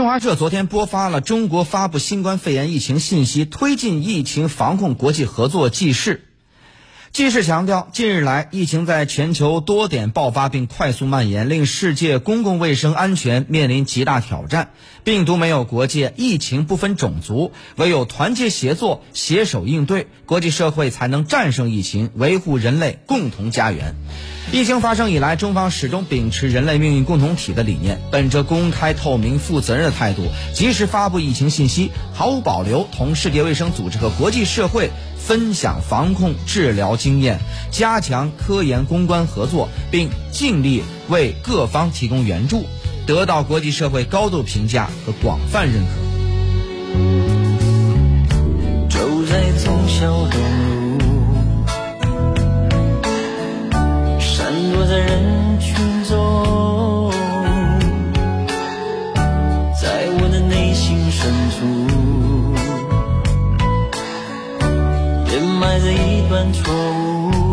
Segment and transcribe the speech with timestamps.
[0.00, 6.29] 新华社昨天播发了中国发布新冠肺炎疫情信息、推进疫情防控国际合作纪事。
[7.12, 14.70] 继续强调，近日来疫情在全球多点爆发并快速蔓延，令世界公共卫生安全面临极大挑战。
[15.02, 23.96] 病毒没有国界，疫情不分种族，唯有团结协作、携手应对，国际社会才能战胜疫情，维护人类共同家园。
[24.52, 30.22] 疫情发生以来，中方始终秉持人类命运共同体的理念，本着公开、透明、负责任的态度，
[30.54, 37.40] 及时发布疫情信息，毫无保留同世界卫生组织和国际社会分享防控治疗经验，
[37.72, 42.66] 加强科研攻关合作，并尽力为各方提供援助，
[43.06, 45.88] 得到国际社会高度评价和广泛认可。
[48.90, 50.38] 走在忠孝东
[50.98, 51.00] 路。
[54.20, 57.10] 闪躲在人群中，
[59.80, 61.58] 在我的内心深处，
[65.32, 67.49] 掩埋着一段错误。